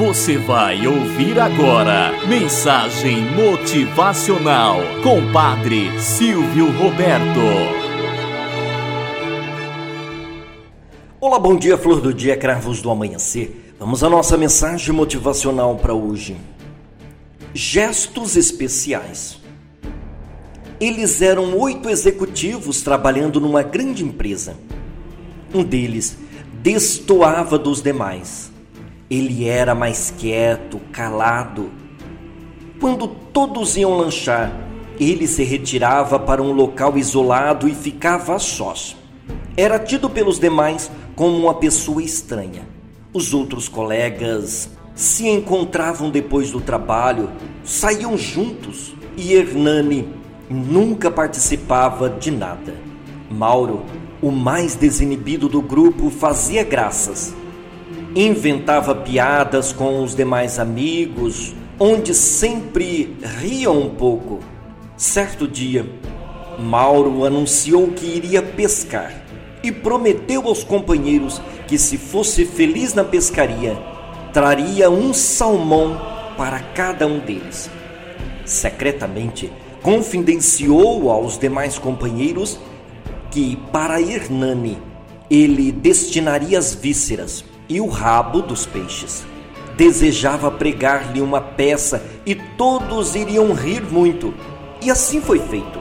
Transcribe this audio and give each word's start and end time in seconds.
Você 0.00 0.38
vai 0.38 0.86
ouvir 0.86 1.38
agora 1.38 2.26
Mensagem 2.26 3.20
Motivacional 3.34 4.78
com 5.02 5.30
Padre 5.30 6.00
Silvio 6.00 6.72
Roberto. 6.72 7.38
Olá, 11.20 11.38
bom 11.38 11.54
dia, 11.54 11.76
flor 11.76 12.00
do 12.00 12.14
dia, 12.14 12.34
cravos 12.34 12.80
do 12.80 12.90
amanhecer. 12.90 13.74
Vamos 13.78 14.02
à 14.02 14.08
nossa 14.08 14.38
mensagem 14.38 14.94
motivacional 14.94 15.76
para 15.76 15.92
hoje. 15.92 16.34
Gestos 17.52 18.36
especiais. 18.36 19.38
Eles 20.80 21.20
eram 21.20 21.58
oito 21.58 21.90
executivos 21.90 22.80
trabalhando 22.80 23.38
numa 23.38 23.62
grande 23.62 24.02
empresa. 24.02 24.56
Um 25.52 25.62
deles 25.62 26.16
destoava 26.62 27.58
dos 27.58 27.82
demais. 27.82 28.49
Ele 29.10 29.48
era 29.48 29.74
mais 29.74 30.14
quieto, 30.16 30.80
calado. 30.92 31.72
Quando 32.80 33.08
todos 33.08 33.76
iam 33.76 33.96
lanchar, 33.96 34.52
ele 35.00 35.26
se 35.26 35.42
retirava 35.42 36.16
para 36.16 36.40
um 36.40 36.52
local 36.52 36.96
isolado 36.96 37.66
e 37.66 37.74
ficava 37.74 38.36
a 38.36 38.38
sós. 38.38 38.96
Era 39.56 39.80
tido 39.80 40.08
pelos 40.08 40.38
demais 40.38 40.88
como 41.16 41.36
uma 41.36 41.54
pessoa 41.54 42.00
estranha. 42.00 42.68
Os 43.12 43.34
outros 43.34 43.68
colegas 43.68 44.70
se 44.94 45.26
encontravam 45.26 46.08
depois 46.08 46.52
do 46.52 46.60
trabalho, 46.60 47.30
saíam 47.64 48.16
juntos 48.16 48.94
e 49.16 49.34
Hernani 49.34 50.08
nunca 50.48 51.10
participava 51.10 52.08
de 52.08 52.30
nada. 52.30 52.76
Mauro, 53.28 53.82
o 54.22 54.30
mais 54.30 54.76
desinibido 54.76 55.48
do 55.48 55.60
grupo, 55.60 56.10
fazia 56.10 56.62
graças. 56.62 57.34
Inventava 58.14 58.92
piadas 58.92 59.72
com 59.72 60.02
os 60.02 60.16
demais 60.16 60.58
amigos, 60.58 61.54
onde 61.78 62.12
sempre 62.12 63.16
ria 63.38 63.70
um 63.70 63.88
pouco. 63.88 64.40
Certo 64.96 65.46
dia, 65.46 65.86
Mauro 66.58 67.24
anunciou 67.24 67.86
que 67.92 68.06
iria 68.06 68.42
pescar 68.42 69.14
e 69.62 69.70
prometeu 69.70 70.48
aos 70.48 70.64
companheiros 70.64 71.40
que, 71.68 71.78
se 71.78 71.96
fosse 71.96 72.44
feliz 72.44 72.94
na 72.94 73.04
pescaria, 73.04 73.78
traria 74.32 74.90
um 74.90 75.14
salmão 75.14 76.00
para 76.36 76.58
cada 76.58 77.06
um 77.06 77.20
deles. 77.20 77.70
Secretamente, 78.44 79.52
confidenciou 79.82 81.12
aos 81.12 81.38
demais 81.38 81.78
companheiros 81.78 82.58
que 83.30 83.56
para 83.70 84.02
Hernani 84.02 84.78
ele 85.30 85.70
destinaria 85.70 86.58
as 86.58 86.74
vísceras 86.74 87.44
e 87.70 87.80
o 87.80 87.86
rabo 87.86 88.42
dos 88.42 88.66
peixes. 88.66 89.24
Desejava 89.76 90.50
pregar-lhe 90.50 91.22
uma 91.22 91.40
peça 91.40 92.04
e 92.26 92.34
todos 92.34 93.14
iriam 93.14 93.54
rir 93.54 93.82
muito. 93.90 94.34
E 94.82 94.90
assim 94.90 95.22
foi 95.22 95.38
feito. 95.38 95.80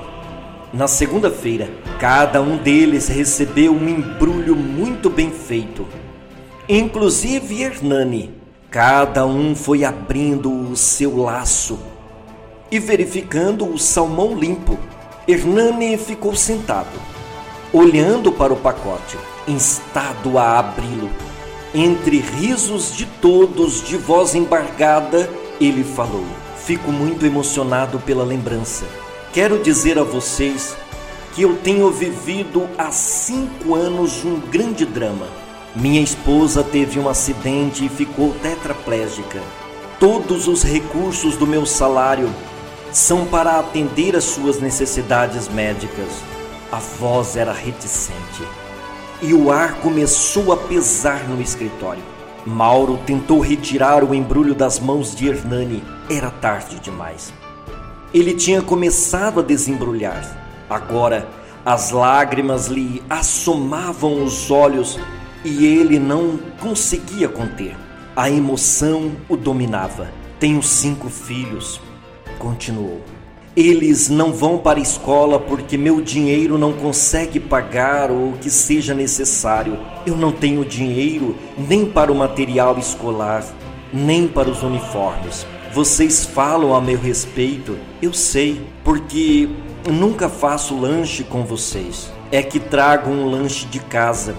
Na 0.71 0.87
segunda-feira, 0.87 1.69
cada 1.99 2.41
um 2.41 2.55
deles 2.55 3.09
recebeu 3.09 3.73
um 3.73 3.89
embrulho 3.89 4.55
muito 4.55 5.09
bem 5.09 5.31
feito. 5.31 5.85
Inclusive 6.69 7.61
Hernani. 7.61 8.39
Cada 8.69 9.25
um 9.25 9.55
foi 9.55 9.83
abrindo 9.83 10.51
o 10.51 10.77
seu 10.77 11.17
laço 11.17 11.79
e 12.71 12.79
verificando 12.79 13.65
o 13.67 13.77
salmão 13.79 14.37
limpo, 14.37 14.77
Hernani 15.27 15.97
ficou 15.97 16.35
sentado, 16.35 16.99
olhando 17.73 18.31
para 18.31 18.53
o 18.53 18.57
pacote, 18.57 19.17
instado 19.47 20.37
a 20.37 20.59
abri-lo. 20.59 21.09
Entre 21.73 22.17
risos 22.17 22.95
de 22.95 23.05
todos, 23.05 23.83
de 23.83 23.95
voz 23.95 24.33
embargada, 24.33 25.29
ele 25.61 25.83
falou: 25.83 26.25
Fico 26.57 26.91
muito 26.91 27.27
emocionado 27.27 27.99
pela 27.99 28.23
lembrança. 28.23 28.85
Quero 29.31 29.61
dizer 29.61 29.99
a 29.99 30.03
vocês 30.03 30.75
que 31.35 31.43
eu 31.43 31.57
tenho 31.57 31.91
vivido 31.91 32.67
há 32.75 32.91
cinco 32.91 33.75
anos 33.75 34.25
um 34.25 34.39
grande 34.39 34.83
drama. 34.83 35.27
Minha 35.75 36.01
esposa 36.01 36.63
teve 36.63 36.99
um 36.99 37.07
acidente 37.07 37.85
e 37.85 37.89
ficou 37.89 38.33
tetraplégica. 38.41 39.39
Todos 39.99 40.47
os 40.47 40.63
recursos 40.63 41.37
do 41.37 41.45
meu 41.45 41.67
salário 41.67 42.33
são 42.91 43.27
para 43.27 43.59
atender 43.59 44.15
às 44.15 44.23
suas 44.23 44.59
necessidades 44.59 45.47
médicas. 45.47 46.09
A 46.71 46.79
voz 46.79 47.35
era 47.35 47.53
reticente 47.53 48.43
e 49.21 49.33
o 49.33 49.51
ar 49.51 49.75
começou 49.75 50.51
a 50.53 50.57
pesar 50.57 51.27
no 51.27 51.41
escritório. 51.41 52.01
Mauro 52.45 52.97
tentou 53.05 53.39
retirar 53.39 54.03
o 54.03 54.15
embrulho 54.15 54.55
das 54.55 54.79
mãos 54.79 55.15
de 55.15 55.27
Hernani. 55.27 55.83
Era 56.09 56.31
tarde 56.31 56.79
demais. 56.79 57.33
Ele 58.13 58.33
tinha 58.33 58.61
começado 58.61 59.39
a 59.39 59.43
desembrulhar. 59.43 60.65
Agora, 60.69 61.27
as 61.65 61.91
lágrimas 61.91 62.67
lhe 62.67 63.03
assomavam 63.09 64.23
os 64.23 64.49
olhos 64.49 64.97
e 65.43 65.65
ele 65.65 65.99
não 65.99 66.39
conseguia 66.59 67.27
conter. 67.27 67.75
A 68.15 68.29
emoção 68.29 69.11
o 69.27 69.35
dominava. 69.35 70.09
Tenho 70.39 70.63
cinco 70.63 71.09
filhos, 71.09 71.81
continuou. 72.37 73.01
Eles 73.55 74.09
não 74.09 74.31
vão 74.31 74.57
para 74.57 74.79
a 74.79 74.81
escola 74.81 75.39
porque 75.39 75.77
meu 75.77 76.01
dinheiro 76.01 76.57
não 76.57 76.71
consegue 76.71 77.39
pagar 77.39 78.11
o 78.11 78.33
que 78.39 78.49
seja 78.49 78.93
necessário. 78.93 79.77
Eu 80.05 80.15
não 80.15 80.31
tenho 80.31 80.63
dinheiro 80.63 81.35
nem 81.57 81.85
para 81.85 82.11
o 82.11 82.15
material 82.15 82.77
escolar, 82.77 83.43
nem 83.91 84.27
para 84.27 84.49
os 84.49 84.61
uniformes. 84.61 85.45
Vocês 85.73 86.25
falam 86.25 86.73
a 86.73 86.81
meu 86.81 86.97
respeito, 86.97 87.77
eu 88.01 88.13
sei, 88.13 88.61
porque 88.83 89.49
nunca 89.91 90.29
faço 90.29 90.79
lanche 90.79 91.23
com 91.23 91.43
vocês. 91.43 92.11
É 92.31 92.41
que 92.43 92.59
trago 92.59 93.09
um 93.09 93.29
lanche 93.29 93.65
de 93.65 93.79
casa 93.79 94.35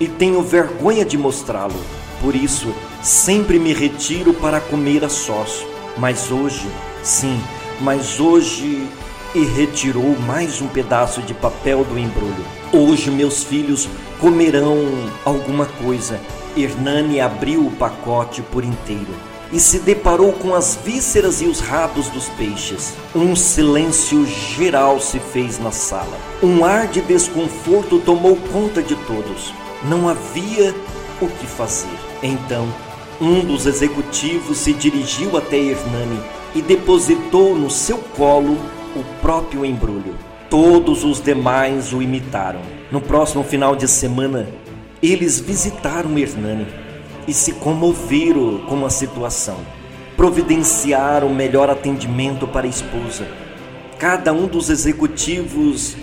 e 0.00 0.06
tenho 0.06 0.42
vergonha 0.42 1.04
de 1.04 1.18
mostrá-lo. 1.18 1.80
Por 2.20 2.34
isso, 2.34 2.72
sempre 3.02 3.58
me 3.58 3.72
retiro 3.72 4.32
para 4.34 4.60
comer 4.60 5.04
a 5.04 5.08
sós. 5.08 5.66
Mas 5.98 6.30
hoje 6.30 6.66
Sim, 7.02 7.40
mas 7.82 8.20
hoje 8.20 8.88
e 9.34 9.44
retirou 9.44 10.16
mais 10.20 10.60
um 10.60 10.68
pedaço 10.68 11.20
de 11.22 11.34
papel 11.34 11.84
do 11.84 11.98
embrulho. 11.98 12.44
Hoje 12.72 13.10
meus 13.10 13.42
filhos 13.42 13.88
comerão 14.20 14.78
alguma 15.24 15.66
coisa. 15.66 16.20
Hernani 16.56 17.20
abriu 17.20 17.66
o 17.66 17.72
pacote 17.72 18.40
por 18.40 18.62
inteiro 18.62 19.12
e 19.50 19.58
se 19.58 19.80
deparou 19.80 20.32
com 20.32 20.54
as 20.54 20.78
vísceras 20.84 21.42
e 21.42 21.46
os 21.46 21.60
rabos 21.60 22.08
dos 22.08 22.28
peixes. 22.30 22.94
Um 23.14 23.34
silêncio 23.34 24.24
geral 24.26 25.00
se 25.00 25.18
fez 25.18 25.58
na 25.58 25.72
sala. 25.72 26.16
Um 26.42 26.64
ar 26.64 26.86
de 26.86 27.00
desconforto 27.00 27.98
tomou 27.98 28.36
conta 28.52 28.80
de 28.80 28.94
todos. 28.94 29.52
Não 29.84 30.08
havia 30.08 30.74
o 31.20 31.26
que 31.26 31.46
fazer. 31.46 31.98
Então, 32.22 32.68
um 33.20 33.40
dos 33.40 33.66
executivos 33.66 34.58
se 34.58 34.72
dirigiu 34.72 35.36
até 35.36 35.56
Hernani 35.56 36.20
e 36.54 36.60
depositou 36.60 37.54
no 37.54 37.70
seu 37.70 37.98
colo 37.98 38.58
o 38.94 39.02
próprio 39.20 39.64
embrulho. 39.64 40.14
Todos 40.50 41.02
os 41.02 41.20
demais 41.20 41.92
o 41.92 42.02
imitaram. 42.02 42.60
No 42.90 43.00
próximo 43.00 43.42
final 43.42 43.74
de 43.74 43.88
semana, 43.88 44.46
eles 45.02 45.40
visitaram 45.40 46.18
Hernani 46.18 46.66
e 47.26 47.32
se 47.32 47.52
comoveram 47.52 48.58
com 48.68 48.84
a 48.84 48.90
situação. 48.90 49.56
Providenciaram 50.16 51.34
melhor 51.34 51.70
atendimento 51.70 52.46
para 52.46 52.66
a 52.66 52.70
esposa. 52.70 53.26
Cada 53.98 54.32
um 54.32 54.46
dos 54.46 54.68
executivos 54.68 55.96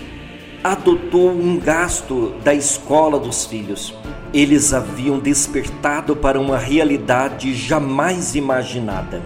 adotou 0.64 1.30
um 1.30 1.58
gasto 1.58 2.34
da 2.42 2.52
escola 2.52 3.18
dos 3.18 3.46
filhos. 3.46 3.94
Eles 4.34 4.72
haviam 4.72 5.18
despertado 5.18 6.16
para 6.16 6.40
uma 6.40 6.58
realidade 6.58 7.54
jamais 7.54 8.34
imaginada. 8.34 9.22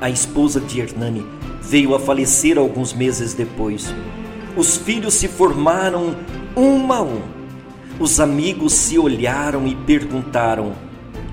A 0.00 0.08
esposa 0.08 0.60
de 0.60 0.80
Hernani 0.80 1.26
veio 1.60 1.92
a 1.92 1.98
falecer 1.98 2.56
alguns 2.56 2.92
meses 2.92 3.34
depois. 3.34 3.92
Os 4.56 4.76
filhos 4.76 5.14
se 5.14 5.26
formaram 5.26 6.16
um 6.56 6.92
a 6.92 7.02
um. 7.02 7.20
Os 7.98 8.20
amigos 8.20 8.74
se 8.74 8.96
olharam 8.96 9.66
e 9.66 9.74
perguntaram: 9.74 10.72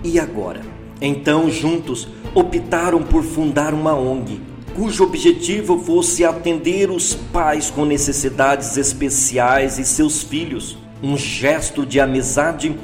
e 0.03 0.19
agora? 0.19 0.62
Então, 1.00 1.50
juntos, 1.50 2.07
optaram 2.33 3.03
por 3.03 3.23
fundar 3.23 3.71
uma 3.71 3.94
ONG, 3.94 4.41
cujo 4.75 5.03
objetivo 5.03 5.77
fosse 5.77 6.25
atender 6.25 6.89
os 6.89 7.13
pais 7.13 7.69
com 7.69 7.85
necessidades 7.85 8.77
especiais 8.77 9.77
e 9.77 9.85
seus 9.85 10.23
filhos. 10.23 10.75
Um 11.03 11.15
gesto 11.15 11.85
de 11.85 12.00
amizade 12.00 12.75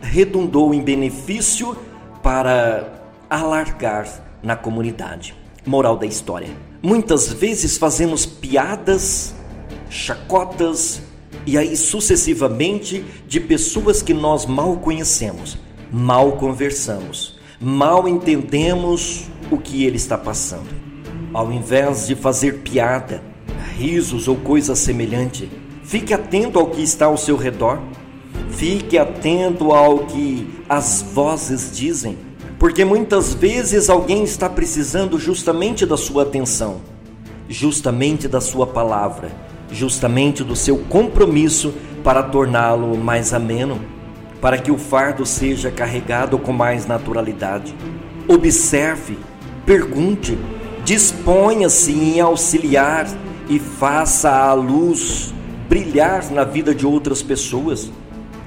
redundou 0.00 0.72
em 0.72 0.80
benefício 0.80 1.76
para 2.22 3.02
alargar 3.28 4.27
na 4.42 4.56
comunidade. 4.56 5.34
Moral 5.66 5.96
da 5.96 6.06
história: 6.06 6.48
muitas 6.82 7.32
vezes 7.32 7.76
fazemos 7.76 8.24
piadas, 8.24 9.34
chacotas 9.90 11.02
e 11.46 11.56
aí 11.56 11.76
sucessivamente 11.76 13.04
de 13.26 13.40
pessoas 13.40 14.02
que 14.02 14.14
nós 14.14 14.46
mal 14.46 14.76
conhecemos, 14.76 15.58
mal 15.90 16.32
conversamos, 16.32 17.38
mal 17.60 18.08
entendemos 18.08 19.24
o 19.50 19.58
que 19.58 19.84
ele 19.84 19.96
está 19.96 20.16
passando. 20.16 20.68
Ao 21.32 21.52
invés 21.52 22.06
de 22.06 22.14
fazer 22.14 22.60
piada, 22.60 23.22
risos 23.76 24.28
ou 24.28 24.36
coisa 24.36 24.74
semelhante, 24.74 25.50
fique 25.84 26.12
atento 26.14 26.58
ao 26.58 26.70
que 26.70 26.82
está 26.82 27.06
ao 27.06 27.16
seu 27.16 27.36
redor. 27.36 27.80
Fique 28.50 28.98
atento 28.98 29.72
ao 29.72 30.00
que 30.00 30.48
as 30.68 31.00
vozes 31.00 31.76
dizem, 31.76 32.18
porque 32.58 32.84
muitas 32.84 33.34
vezes 33.34 33.88
alguém 33.88 34.24
está 34.24 34.48
precisando 34.48 35.18
justamente 35.18 35.86
da 35.86 35.96
sua 35.96 36.24
atenção, 36.24 36.80
justamente 37.48 38.26
da 38.26 38.40
sua 38.40 38.66
palavra, 38.66 39.30
justamente 39.70 40.42
do 40.42 40.56
seu 40.56 40.78
compromisso 40.78 41.72
para 42.02 42.22
torná-lo 42.22 42.96
mais 42.96 43.32
ameno, 43.32 43.80
para 44.40 44.58
que 44.58 44.72
o 44.72 44.78
fardo 44.78 45.24
seja 45.24 45.70
carregado 45.70 46.38
com 46.38 46.52
mais 46.52 46.86
naturalidade. 46.86 47.74
Observe, 48.26 49.18
pergunte, 49.64 50.36
disponha-se 50.84 51.92
em 51.92 52.20
auxiliar 52.20 53.06
e 53.48 53.58
faça 53.58 54.30
a 54.30 54.52
luz 54.52 55.32
brilhar 55.68 56.30
na 56.32 56.44
vida 56.44 56.74
de 56.74 56.86
outras 56.86 57.22
pessoas. 57.22 57.90